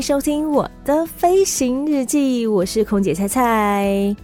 [0.00, 4.16] 收听我的飞行日记，我是空姐菜菜。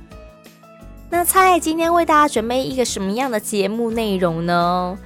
[1.10, 4.98] 那菜今天为大家准备一个什么样的节目内容呢？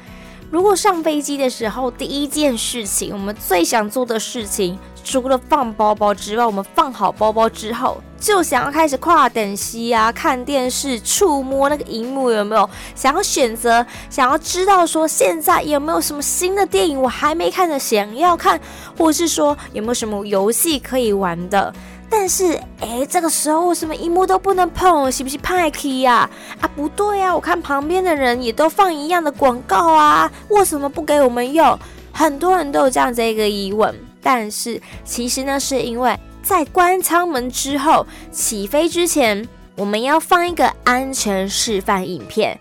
[0.50, 12.68] 如果上飞机的时候，第一件事情，我们最想做的事情，除了放包包之外，我们放好包包之后，就想要开始跨等息啊，看电视，触摸那个荧幕有没有？
[12.96, 18.60] 想要选择，想要知道说现在有没有什么新的电影我还没看的，想要看，
[18.98, 21.72] 或是说有没有什么游戏可以玩的。
[22.12, 25.10] 但是，哎，这个时候为什么荧幕都不能碰？
[25.10, 26.28] 是不是派 k 呀？
[26.60, 27.32] 啊，不对啊！
[27.32, 31.78] 我看旁边的人也都放一样的广告啊，为什么不给我们用？
[32.12, 33.94] 很多人都有这样子一个疑问。
[34.20, 42.58] 但是，其实呢，是因为在关舱门之后，起飞之前，我们要放一个安全示范影片。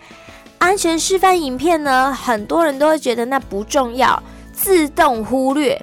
[0.59, 4.21] 安全示范影片呢，很多人都会觉得那不重要，
[4.53, 5.81] 自动忽略。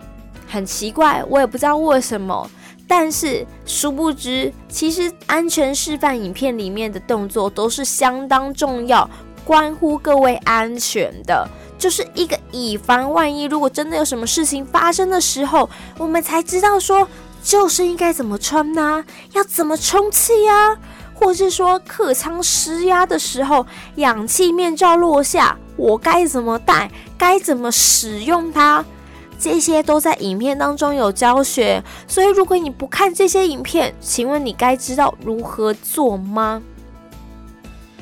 [0.49, 2.49] 很奇怪，我也不知道为什么。
[2.89, 9.09] 但是殊不知，其实安全示范影片里面的动作都是相当重要，
[9.45, 11.49] 关乎各位安全的。
[11.79, 17.07] 就是一个以防万一，如果真的有什么事情发生的时候，我们才知道说，
[17.43, 19.05] 就是应该怎么穿呢？
[19.33, 20.77] 要怎么充气呀？
[21.13, 26.91] 或是说客舱失压的时候，氧气面罩落下，我该怎么戴？
[27.19, 28.85] 该怎么使用它？
[29.39, 36.63] 这些都在影片当中有教学，所以如果你不看这些影片，请问你该知道如何做吗？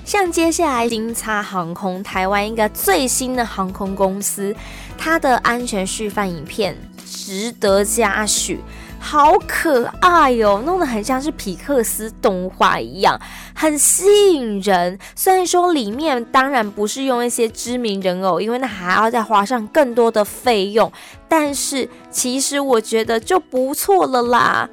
[0.04, 4.54] 像接下来金叉航空台湾一个最新的航空公司，
[4.98, 6.76] 它的安全示范影片
[7.06, 8.60] 值得嘉许。
[9.00, 13.20] 好可爱哟，弄得很像是皮克斯动画一样，
[13.54, 14.98] 很吸引人。
[15.14, 20.90] 虽然说里面当然不是用一些知名人偶，因为那还要再花上更多的费用，
[21.36, 24.70] 但是其实我觉得就不错了啦。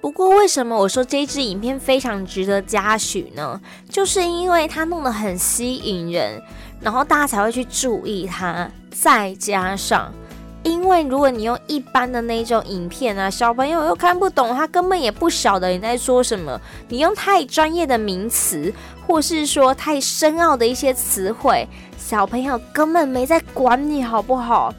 [0.00, 3.60] 不过为什么我说这支影片非常值得嘉许呢？
[3.86, 6.42] 就是因为它弄得很吸引人，
[6.80, 10.10] 然后大家才会去注意它，再加上。
[10.62, 16.58] 因为如果你用一般的那种影片啊，小朋友又看不懂，他根本也不晓得你在说什么。
[16.88, 18.72] 你用太专业的名词，
[19.06, 24.72] 或是说太深奥的一些词汇，小朋友根本没在管你好不好？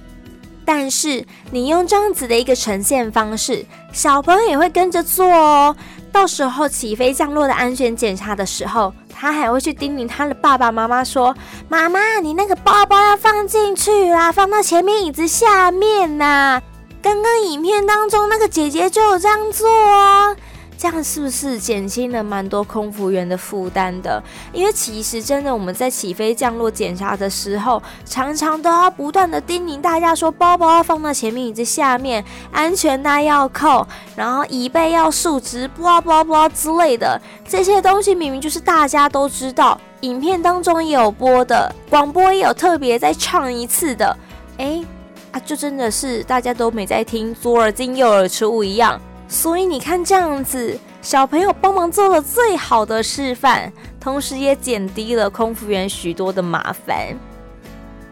[0.74, 5.76] 但是你用这样子的一个呈现方式，小朋友也会跟着做哦。
[6.14, 11.36] 到时候起飞降落的安全检查的时候，他还会去叮咛他的爸爸妈妈说
[11.68, 16.62] ：“妈妈，你那个包包要放进去啦，放到前面椅子下面呐。”
[17.04, 20.34] 刚刚影片当中那个姐姐就有这样做哦。
[20.82, 24.20] 这样是不是减轻了蛮多空服员的负担的？
[24.52, 44.18] 因为其实真的我们在起飞降落检查的时候，常常都要不断的叮咛大家说，包包要放到前面椅子下面，安全带要扣，然后椅背要竖直，不啦不啦不啦之类的这些东西，明明就是大家都知道，影片当中也有播的，广播也有特别再唱一次的，
[44.58, 44.84] 哎，
[45.32, 49.00] 啊，就真的是大家都没在听，左耳进右耳出一样。
[49.32, 57.18] 所以你看，这样子小朋友帮忙做了最好的示范，同时也减低了空服员许多的麻烦。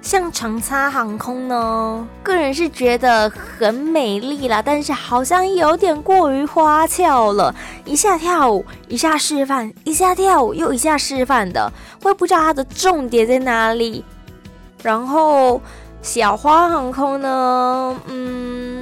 [0.01, 7.53] 像长差航空呢，个人是觉得很美丽啦，但是好像有点过于花俏了，
[7.83, 11.69] 一下跳舞，一下示范，一下跳舞又一下示范的，
[12.01, 14.05] 会不知道它的重点在哪里。
[14.81, 15.61] 然后
[16.01, 18.78] 小花航空呢，嗯。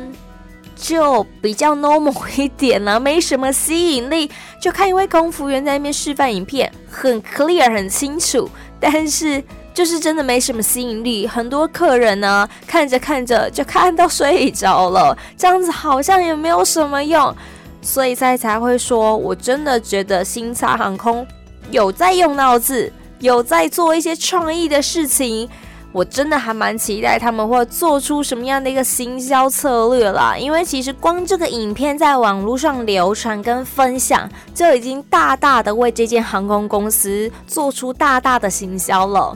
[0.87, 4.31] 就比较 normal 一点了，没什么吸引力。
[4.61, 8.49] 就看一位空服员在那边示范影片，很 clear 很清楚，
[8.79, 9.43] 但是
[9.73, 11.27] 就是真的没什么吸引力。
[11.27, 17.35] 很多客人呢，看着看着就看到睡着了，这样子好像也没有什么用。
[17.81, 21.27] 所以才才会说，我真的觉得星叉航空
[21.69, 25.49] 有在用脑子，有在做一些创意的事情。
[25.93, 39.35] 我真的还蛮期待他们会做出什么样的一个行销策略啦，因为其实光这个影片在网络上流传跟分享，就已经大大的为这间航空公司做出大大的行销了。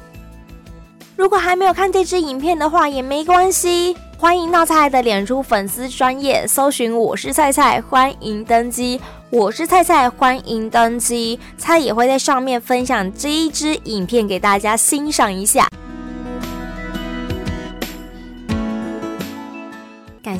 [1.15, 8.99] 如果还没有看这支影片的话，也没关系，欢迎到菜的脸书粉丝专业搜寻我是菜菜，欢迎登机。
[9.29, 11.39] 我是菜菜，欢迎登机。
[11.57, 15.67] 菜也会在上面分享这一支影片给大家欣赏一下。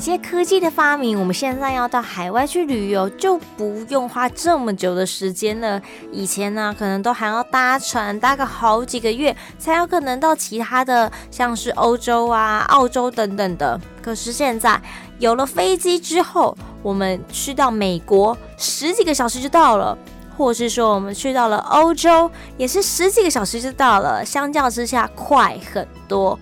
[0.02, 5.80] 谢科技的发明，我们现在要到海外去旅游就不用花这么久的时间了。
[6.12, 13.80] 以前呢，可能都还要搭船，搭个好几个月才有可能到其他的，像是欧洲啊、澳洲等等的。
[14.02, 14.82] 可是现在
[15.20, 19.96] 有了飞机之后，我们去到美国十几个小时就到了，
[20.36, 26.40] 或是说我们去到了欧洲也是十几个小时就到了，相较之下快很多。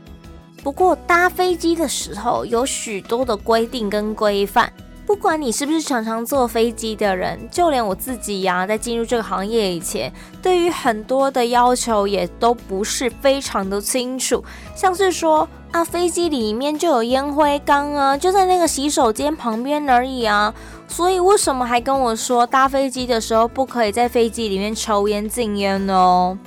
[0.64, 4.72] 不过搭飞机的时候有许多的规定跟规范，
[5.06, 10.12] 不管你是不是常常坐飞机的人，就连我自己呀、在进入这个行业以前，
[10.42, 14.44] 对于很多的要求也都不是非常的清楚，
[14.76, 20.54] 像是说啊，飞机里面就有烟灰缸啊，就在那个洗手间旁边而已啊，
[20.88, 26.38] 所以为什么还跟我说搭飞机的时候不可以在飞机里面抽烟禁烟呢？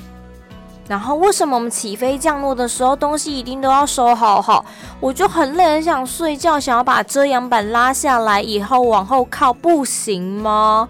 [0.93, 4.63] 然后为什么我们起飞降落的时候东西一定都要收好好？
[5.01, 10.87] 我就很累，很想睡觉，想要把遮阳板拉下来以后往后靠，不行吗？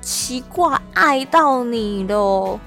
[0.00, 2.58] 奇怪，爱到你了。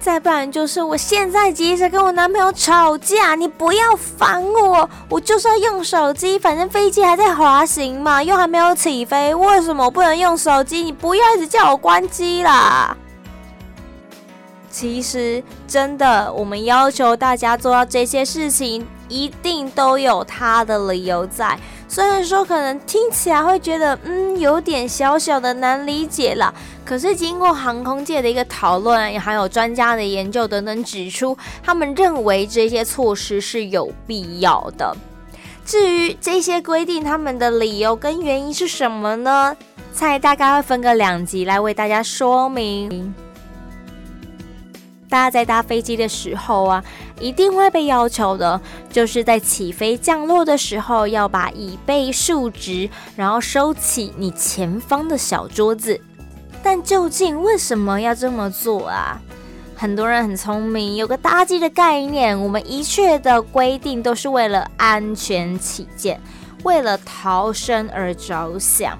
[0.00, 10.82] 再不然就是我现在急着跟我男朋友吵架，你不要烦我，我就是要用手机，反正飞机还在滑行嘛，又还没有起飞，为什么我不能用手机？
[10.82, 12.96] 你不要一直叫我关机啦。
[14.72, 21.56] 其实，真的，我们要求大家做到这些事情，一定都有他的理由在。
[21.86, 26.52] 虽然说可能听起来会觉得，嗯，有点小小的难理解了。
[26.86, 34.96] 可是经过航空界的一个讨论，还有专家的研究等等指出，他们认为这些措施是有必要的。
[35.66, 39.54] 至于这些规定，他们的理由跟原因是什么呢？
[39.92, 43.14] 菜大概会分个两集来为大家说明。
[45.12, 46.82] 大家在搭飞机的时候啊，
[47.20, 48.58] 一定会被要求的，
[48.90, 56.00] 就是在起飞降落的时候要把椅背竖直，然后收起你前方的小桌子。
[56.62, 59.20] 但究竟为什么要这么做啊？
[59.76, 62.40] 很多人很聪明，有个搭机的概念。
[62.42, 66.18] 我们一切的规定都是为了安全起见，
[66.64, 68.98] 为了逃生而着想。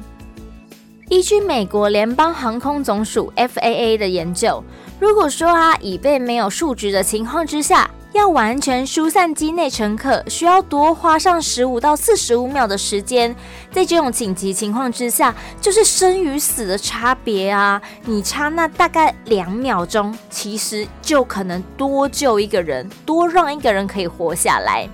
[1.12, 4.64] 依据美国联邦航空总署 FAA 的研究。
[4.98, 13.36] 如果说啊，椅背没有竖直的情况之下，要完全疏散机内乘客，需要多花上十五到四十五秒的时间。
[13.70, 17.82] 在这种紧急情况之下，就是生与死的差别啊！
[18.06, 24.88] 你差那大概两秒钟，其实就可能多救一个人，多让一个人可以活下来。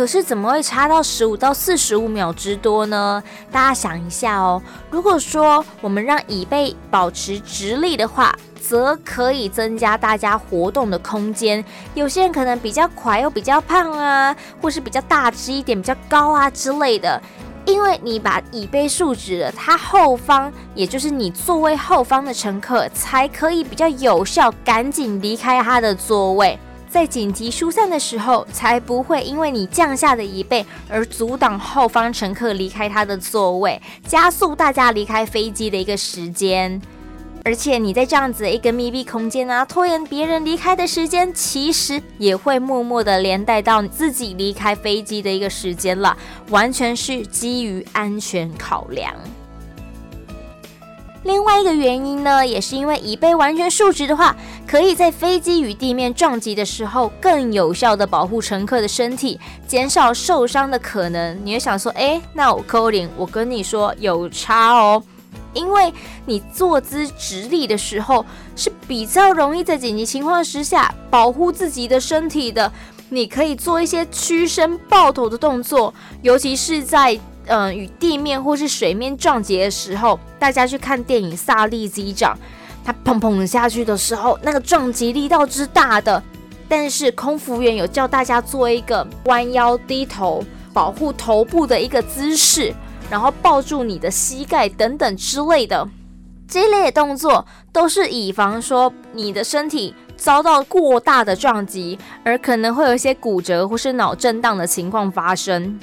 [0.00, 3.22] 可是怎么会差到十五到四十五秒之多呢？
[3.52, 4.62] 大家想一下哦。
[4.90, 11.62] 如果说我们让椅背保持直立的话，则可以增加大家活动的空间。
[11.92, 17.20] 有些人可能比较快又比较胖啊，或是比较大只一点、比较高啊之类的。
[17.66, 26.58] 因为你把椅背竖直了，它后方，也就是你座位后方的乘客，才可以比较有效赶紧离开他的座位。
[26.90, 36.82] 在紧急疏散的时候，才不会因为你降下的椅背而阻挡后方乘客离开他的座位，加速大家离开飞机的一个时间。
[37.42, 46.14] 而且你在这样子的一个密闭空间啊，拖延别人离开的时间，其实也会默默的连带到自己离开飞机的一个时间了，
[46.50, 49.14] 完全是基于安全考量。
[51.30, 54.34] 另外一个原因呢，也是因为椅背完全竖直的话，
[54.66, 61.40] 可以在飞机与地面撞击的时候，更有效的保护乘客的身体，减少受伤的可能。
[61.44, 65.00] 你会想说，诶，那我扣零，我跟你说有差哦。
[65.54, 65.94] 因为
[66.26, 72.72] 你坐姿直立的时候是比较容易在紧急情况之下保护自己的身体的，
[73.08, 77.16] 你可以做一些屈身抱头的动作，尤其是在
[77.50, 82.34] 嗯、与地面或是水面撞击的时候，大家去看电影《萨利机长》，
[82.84, 86.22] 他砰砰下去的时候，那个撞击力道之大的，
[86.68, 90.42] 但是空服员有叫大家做一个弯腰低头
[90.72, 92.72] 保护头部的一个姿势。
[93.10, 95.88] 然后抱住你的膝盖等等之类的，
[96.46, 105.76] 这类的动作都是以防说你的身体遭到过大的撞击，而可能会有一些骨折或是脑震荡的情况发生。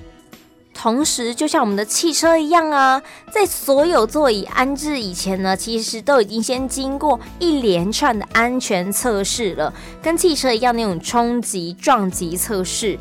[0.79, 12.97] 同时，就像我们的汽车一样啊，在所有座椅安置以前呢，其实都已经先经过一连串的安全测试了，跟汽车一样那种冲击撞击测试。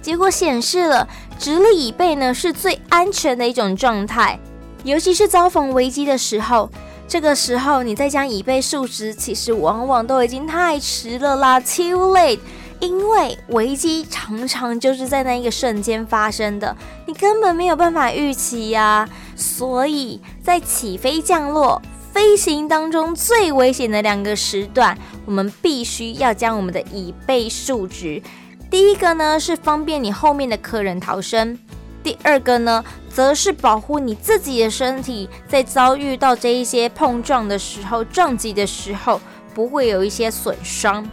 [0.00, 1.06] 结果显示了，
[1.38, 4.40] 直立椅背呢是最安全的一种状态，
[4.82, 6.70] 尤其是遭逢危机的时候，
[7.06, 12.38] 这个时候你再将椅背竖直，其实往往都已经太迟了啦，too late。
[12.80, 16.74] 因为危机常常就是在那一个瞬间发生的，
[17.06, 19.08] 你根本没有办法预期呀。
[19.36, 21.80] 所以在起飞、降落、
[22.12, 24.96] 飞行当中最危险的两个时段，
[25.26, 28.22] 我们必须要将我们的椅背竖直。
[28.70, 31.58] 第一个呢是方便你后面的客人逃生，
[32.02, 39.20] 第二个呢则是保护你自己的身体，在遭遇到这一些碰撞的时候、撞击的时候，
[39.54, 41.06] 不会有一些损伤。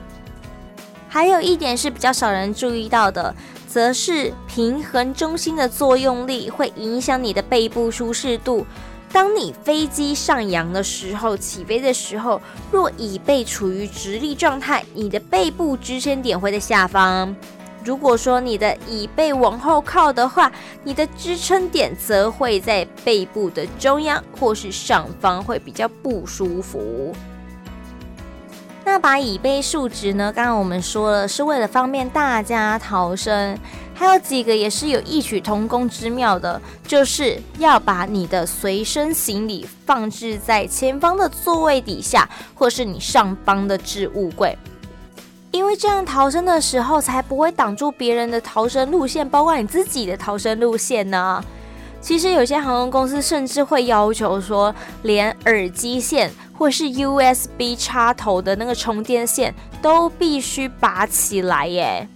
[1.09, 3.33] 还有一点是比较少人注意到的，
[3.67, 8.65] 则是平衡中心的作用力会影响你的背部舒适度。
[9.09, 17.33] 当你飞机上扬的时候，起飞的时候，若椅背处于直立状态，你的背部支撑点会在下方；
[17.85, 20.51] 如果说你的椅背往后靠的话，
[20.83, 27.13] 你的支撑点则会在背部的中央或是上方，会比较不舒服。
[28.87, 30.31] 那把椅背竖直呢？
[30.33, 33.59] 刚刚我们说了，是为了方便大家逃生。
[33.93, 44.57] 还有几个也是有异曲同工之妙的，就是要把你的随身行李放置在前方的座位底下，或是你上方的置物柜，
[45.51, 51.43] 因为这样逃生的时候才不会挡住别人的逃生路线，包括你自己的逃生路线呢。
[51.99, 56.31] 其实有些航空公司甚至会要求说，连耳机线。
[56.57, 62.07] 或是 USB 插头的那个充电线都必须拔起来耶，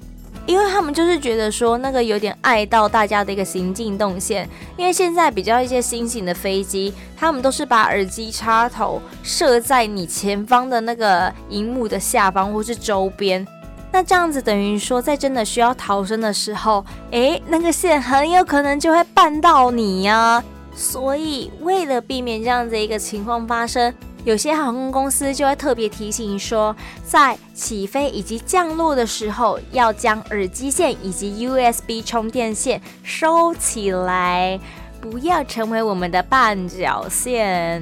[0.48, 4.50] 因为他们就是觉得说那个有点碍到大家的一个行进动线。
[4.78, 13.46] 因为现在比较一些新型的飞机，他们都是把耳机插头设在你前方的那个荧幕的下方或是周边，
[13.92, 20.44] 那这样子等于说在真的需要逃生的时候，诶，那个线很有可能就会绊到你呀。
[20.74, 23.94] 所以为了避免这样子一个情况发生。
[24.24, 34.60] 有些航空公司就会特别提醒说，在起飞以及降落的时候，要将耳机线以及 USB 充电线收起来，
[35.02, 37.82] 不要成为我们的绊脚线。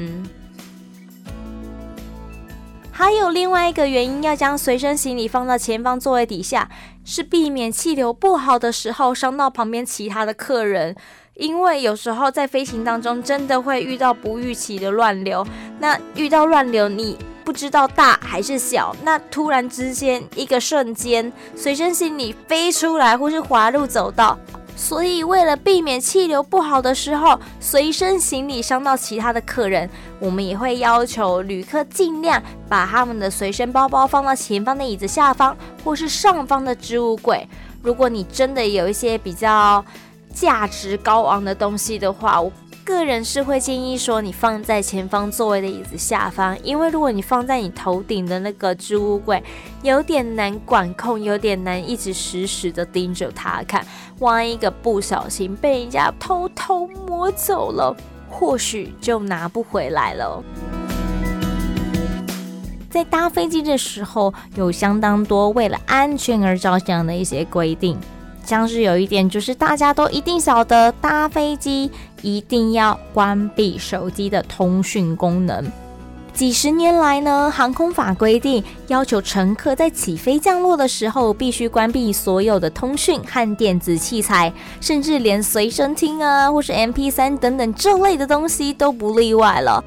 [2.89, 6.69] 还有另外一个原因，要将随身行李放到前方座位底下，
[7.03, 10.95] 是避免气流不好的时候伤到旁边其他的客人。
[11.39, 15.45] 因为有时候在飞行当中，真的会遇到不预期的乱流。
[15.79, 18.93] 那遇到乱流，你不知道大还是小。
[19.03, 24.37] 那突然之间，一个瞬间，随身行李飞出来，或是滑入走道。
[24.75, 37.47] 所以为了避免气流不好的时候，随身行李伤到其他的客人，我们也会要求旅客尽量把他们的随身包包放到前方的椅子下方，或是上方的置物柜。
[37.81, 39.83] 如果你真的有一些比较
[40.39, 42.49] 价值高昂的东西的话，我
[42.85, 49.43] 个人是会建议说，你放在前方座位的椅子下方，因为如果你放在你头顶的那个置物柜，
[49.83, 53.85] 有点难管控，有点难一直实时的盯着它看，
[54.19, 57.93] 万一个不小心被人家偷偷摸走了，
[58.29, 60.41] 或许就拿不回来了。
[62.89, 67.97] 在搭飞机的时候，有相当多为了安全而着想的一些规定。
[68.49, 71.91] 像是有一点，就是大家都一定晓得，搭飞机
[72.23, 75.71] 一定要关闭手机的通讯功能。
[76.33, 84.51] 几十年来呢，航空法规定要求乘客在起飞降落的时候，必须关闭所有的通讯和电子器材，
[84.81, 89.83] 甚至连随身听啊，或是 MP3 等等这类的东西都不例外了。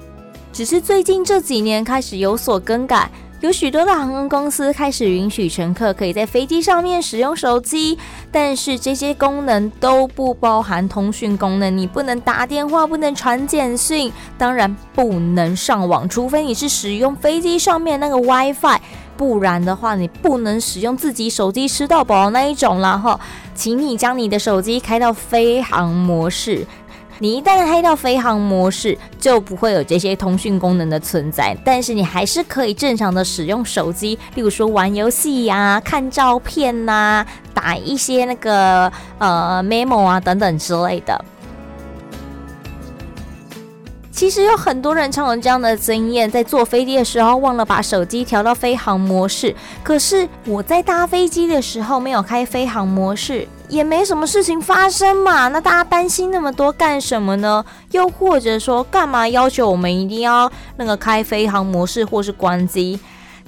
[0.52, 3.10] 只是最近这几年开始有所更改。
[3.42, 7.98] 有许多的航空公司开始允许乘客可以在飞机上面使用手机，
[8.30, 11.76] 但是这些功能都不包含通讯功能。
[11.76, 18.78] 你不能打电话，不能传简讯，当然不能上网，除非你是使用飞机上面那个 WiFi，
[19.16, 23.18] 不然的话你不能使用自己手机吃到饱那一种啦哈。
[23.56, 26.64] 请你将你的手机开到飞航模式。
[27.22, 31.56] 你一旦开到飞航模式，就不会有这些通讯功能的存在。
[31.64, 37.24] 但是你还是可以正常的使用手机，例如说玩游戏呀、看照片呐、
[37.54, 41.24] 打一些那个呃 memo 啊等等之类的。
[44.10, 49.54] 其实有很多人常有这样的经验，在坐飞机的时候忘了把手机调到飞航模式。
[49.84, 53.46] 可是我在搭飞机的时候没有开飞航模式。
[53.68, 57.64] 也没什么事情发生嘛，那大家担心那么多干什么呢？
[57.90, 62.98] 又或者说，干嘛要求我们一定要那个开飞航模式或是关机？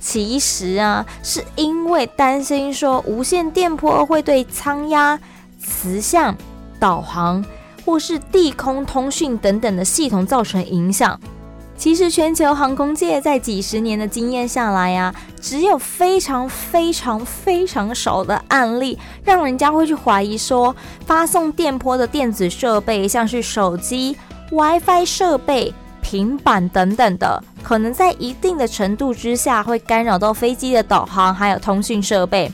[0.00, 5.18] 其实啊，是因为担心说无线电波会对舱压、
[5.58, 6.36] 磁向、
[6.78, 7.44] 导航
[7.84, 11.18] 或是地空通讯等等的系统造成影响。
[11.76, 24.16] 其实全球航空界在几十年的经验下来呀、啊，只有非常非常非常少的案例，让人家会去怀疑说，发送电波的电子设备，像是手机、
[24.50, 32.50] WiFi 设备、平板等等的，可能在一定的程度之下会干扰到飞机的导航还有通讯设备。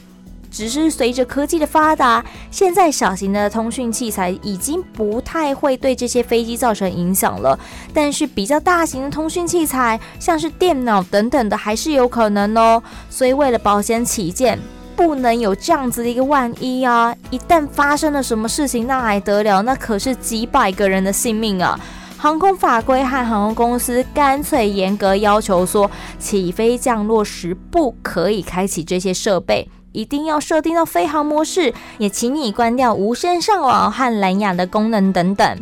[0.51, 7.59] 只是随着科技的发达，现在小型的通讯器材已经不太会对这些飞机造成影响了。
[7.95, 12.83] 但是比较大型的通讯器材，像是电脑等等的，还是有可能哦。
[13.09, 14.59] 所以为了保险起见，
[14.97, 17.15] 不能有这样子的一个万一啊！
[17.31, 19.63] 一旦发生了什么事情，那还得了？
[19.63, 21.79] 那可是几百个人的性命啊！
[22.19, 29.67] 航空法规和航空公司干脆严格要求说，起飞降落时不可以开启这些设备。
[29.93, 35.59] 一定要设定到飞航模式，也请你关掉无线上网和蓝牙的功能等等。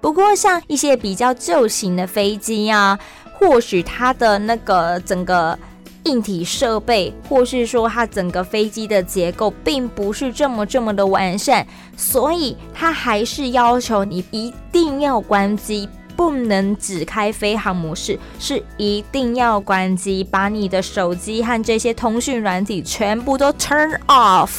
[0.00, 2.98] 不过，像一些比较旧型的飞机啊，
[3.32, 5.58] 或许它的那个整个
[6.04, 11.66] 硬体设备，或是说它整个飞机的结构，并不是这么这么的完善，
[11.96, 15.88] 所以它还是要求你一定要关机。
[16.16, 24.50] 不能只开飞航模式，是一定要关机，把你的手机和这些通讯软体全部都 turn off。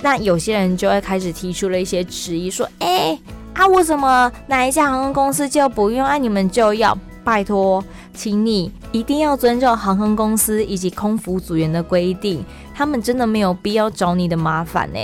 [0.00, 3.18] 那有些人就会开始提出了一些质疑，说：“哎，
[3.52, 6.96] 啊，我怎么哪一家航空公司就不用，啊你们就要？
[7.22, 7.84] 拜托，
[8.14, 12.42] 请你一定要遵照航空公司以及空服组员的规定，
[12.74, 14.98] 他们真的没有必要找你的麻烦呢，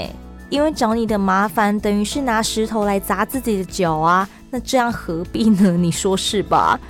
[0.48, 5.72] 因为找你的麻烦等于是拿石头来砸自己的脚啊。”那这样何必呢？
[5.76, 6.80] 你说是吧？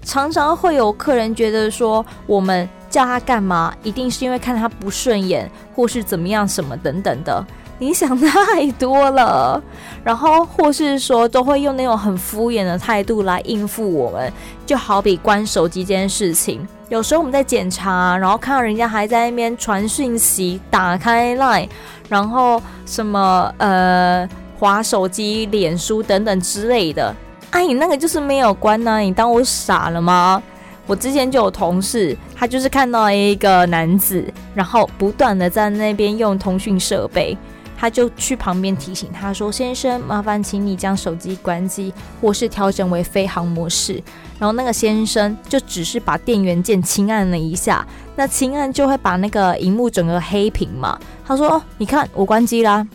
[0.00, 7.44] 常常会有客人觉得说，我们叫他干嘛，一定是因为看他不顺眼，或是怎么样什么等等的。
[7.80, 9.60] 你想 太多了。
[10.04, 14.32] 然后或是说，都会用那种很敷衍的态度来应付我们。
[14.64, 21.68] 就好比关手机这件事情，有时候我们在检查，然后看到人家还在那边传讯息，打开 Line，
[22.08, 24.28] 然后什么呃。
[24.58, 27.14] 滑手机、脸书等等之类的，
[27.56, 30.42] 哎，你那个就是没有关呢、你当我傻了吗？
[30.86, 34.22] 我之前就有同事，他就是看到一个男子，
[34.54, 37.34] 然后不断的在那边用通讯设备，
[37.74, 41.90] 他就去旁边提醒他说：“先生，麻烦请你将手机关机，
[42.20, 43.94] 或是调整为飞航模式。”
[44.38, 50.98] 然后那个先生就只是把电源键轻按了一下，那轻按就会把那个荧幕整个黑屏嘛。
[51.26, 52.86] 他说：“哦，你看我关机啦。”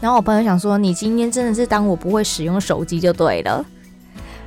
[0.00, 3.64] 然后我朋友想说，你今天真的是当我不会使用手机就对了，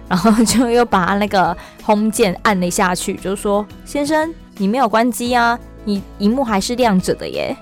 [0.09, 7.55] 然后就又把那个 home 键按了下去，就说：“先生，你没有关机啊，你荧幕还是亮着的耶。”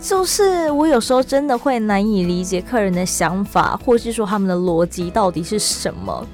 [0.00, 6.26] 就是我有时候真的会难以理解客人的想法，或是说他们的逻辑到底是什么。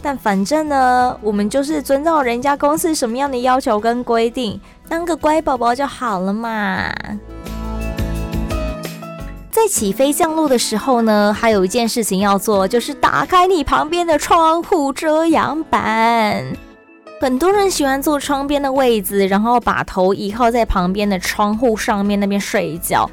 [0.00, 6.92] 但反正呢，我们就是遵照人家公司什么样的要求跟规定，当个乖宝宝就好了嘛。
[9.50, 16.44] 在起飞降落的时候呢，还有一件事情要做，就是打开你旁边的窗户遮阳板。
[17.20, 23.10] 很多人喜欢坐窗边的位置，然后把头倚靠在旁边的窗户上面那边睡觉。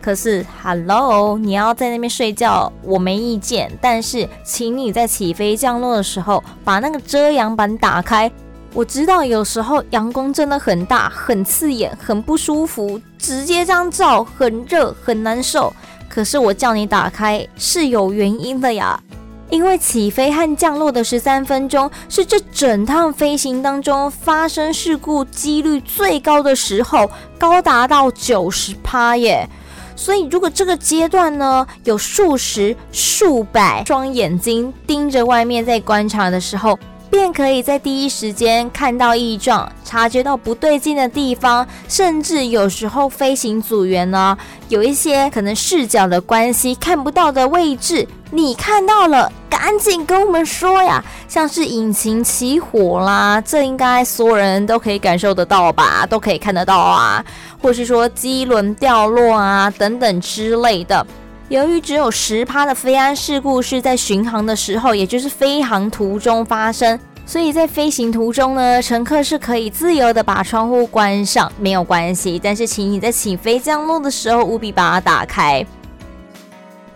[0.00, 3.70] 可是，Hello，你要在那边睡觉，我没意见。
[3.80, 8.30] 但是，请你在起飞降落的时候把那个遮阳板打开。
[8.74, 15.72] 我知道有时候阳光真的很大，很刺眼，很不舒服，直接这样照很热，很难受。
[16.08, 19.00] 可是我叫你打开是有原因的呀，
[19.48, 27.08] 因为起飞和降落的十三分钟是这整趟飞行当中发生事故几率最高的时候，
[27.38, 29.48] 高达到九十趴耶。
[29.94, 36.76] 所以如果这个阶段呢，有数十、数百双眼睛盯着外面在观察的时候。
[37.10, 44.36] 便可以在第一时间看到异状，察觉到不对劲的地方，甚至有时候飞行组员呢，
[44.68, 51.02] 有一些可能视角的关系看不到的位置，你看到了，赶紧跟我们说呀！
[51.28, 57.24] 像是引擎起火啦，这应该所有人都可以感受得到吧，都可以看得到啊，
[57.62, 61.06] 或是说机轮掉落啊等等之类的。
[61.50, 72.40] 由于只有十趴的飞安事故是在巡航的时候，也就是飞航途中发生，所以在飞行途中呢，乘客是可以自由的把窗户关上，没有关系。
[72.42, 75.64] 但是，请你在起飞降落的时候务必把它打开。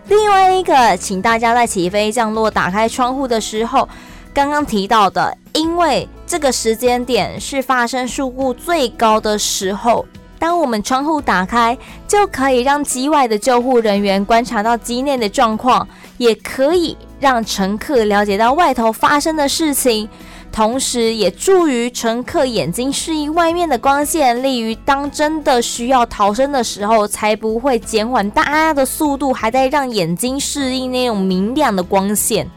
[0.07, 3.87] 另外一个，请大家在起飞降落打开窗户的时候，
[4.33, 10.07] 刚刚提到的，因为这个时间点是发生事故最高的时候。
[10.39, 20.09] 当我们窗户打开，就可以让机外的救护人员观察到机内的状况，也可以让乘客了解到外头发生的事情，
[20.53, 32.49] 同时也助于乘客眼睛适应外面的光线，利于当真的需要逃生的时候，才不会减缓大家的速度，还在让眼睛适应那种明亮的光线。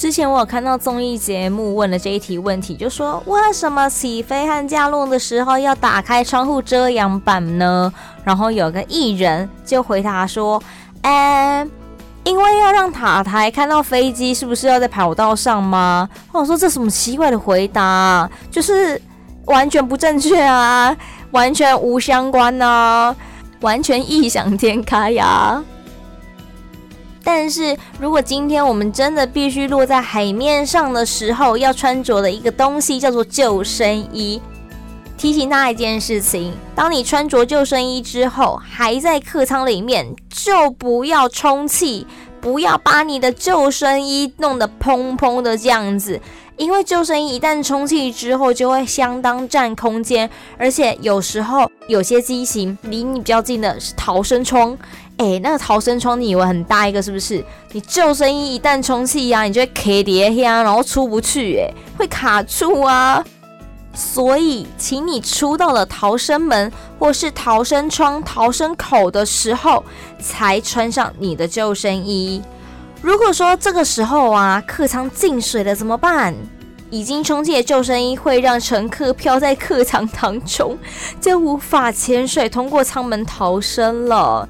[0.00, 7.92] 之前我有看到综艺节目问了这一题问题，就说为什么起飞和降落的时候要打开窗户遮阳板呢？
[8.24, 10.58] 然后有个艺人就回答说
[11.02, 11.68] ：“哎，
[12.24, 18.98] 因为要让塔台看到飞机是不是要在跑道上吗？”我说这什么奇怪的回答，就是
[19.44, 20.96] 完全不正确啊，
[21.32, 23.14] 完全无相关啊，
[23.60, 25.62] 完全异想天开呀。
[27.22, 34.40] 但是如果今天我们真的必须落在海面上的时候，要穿着的一个东西叫做救生衣。
[35.16, 42.06] 提醒大家一件事情：当你穿着救生衣之后，还在客舱里面，就不要充气，
[42.40, 46.18] 不要把你的救生衣弄得砰砰的这样子，
[46.56, 54.74] 因为救生衣一旦充气之后，就会相当占空间，而且有时候有些机型离你比较近的是逃生窗。
[55.20, 57.44] 哎，那个逃生窗，你以为很大一个是不是？
[57.72, 63.22] 你救生衣一旦充气呀，你就会卡在呀，然后出不去，哎，会卡住啊。
[63.92, 69.84] 所以，请你出到了逃生门或是逃生窗、逃生口的时候，
[70.18, 72.40] 才穿上你的救生衣。
[73.02, 76.34] 如果说这个时候啊，客舱进水了怎么办？
[76.88, 80.78] 已经充气的救生衣会让乘客飘在客舱当中，
[81.20, 84.48] 就无法潜水通过舱门逃生了。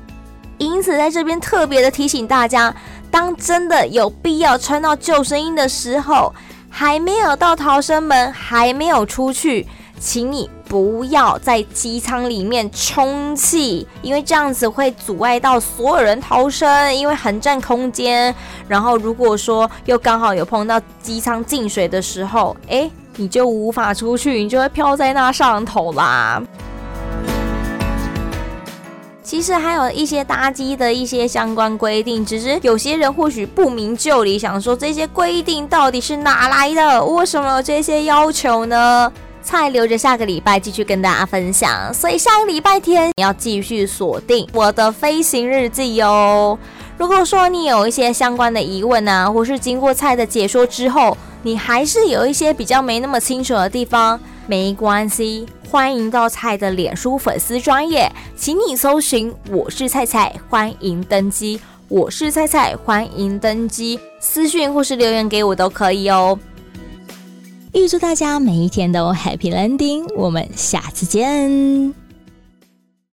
[0.61, 2.73] 因此，在这边特别的提醒大家，
[3.11, 6.33] 当真的有必要穿到救生衣的时候，
[6.69, 9.67] 还没有到逃生门，还没有出去，
[9.99, 18.35] 请你不要在机舱里面充气，因为这样子会阻碍到所有人逃生，因为很占空间。
[18.69, 26.43] 然后，如果说又刚好有碰到机舱进水的时候，诶，你就无法出去，你就会飘在那上头啦。
[29.31, 37.05] 其实还有一些搭机的一些相关规定，只是有些人或许不明就里，想说这些规定到底是哪来的？
[37.05, 39.13] 为什么有这些要求呢？
[39.41, 41.95] 菜留着下个礼拜继续跟大家分享。
[41.95, 46.59] 所以下个礼拜天你要继续锁定我的飞行日记哦。
[47.01, 55.47] 如果说你有一些相关的疑问啊，或是经过菜的解说之后，你还是有一些比较没那么清楚的地方，没关系。
[55.71, 61.59] 欢迎到菜的脸书粉丝专页，请你搜寻“我是菜菜”，欢迎登机。
[61.89, 63.99] 我是菜菜，欢迎登机。
[64.21, 66.39] 私讯或是留言给我都可以哦。
[67.73, 72.00] 预祝大家每一天都 Happy Landing，我们下次见。